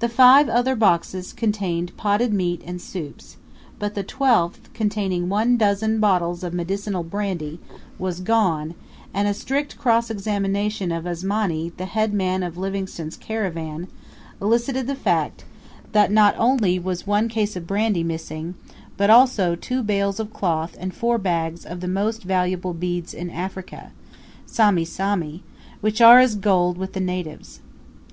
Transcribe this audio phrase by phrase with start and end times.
[0.00, 3.36] The five other boxes contained potted meat and soups;
[3.78, 7.60] but the twelfth, containing one dozen bottles of medicinal brandy,
[7.96, 8.74] was gone;
[9.14, 13.86] and a strict cross examination of Asmani, the head man of Livingstone's caravan,
[14.42, 15.44] elicited the fact,
[15.92, 18.56] that not only was one case of brandy missing,
[18.96, 23.30] but also two bales of cloth and four bags of the most valuable beads in
[23.30, 23.92] Africa
[24.46, 25.44] sami sami
[25.80, 27.60] which are as gold with the natives.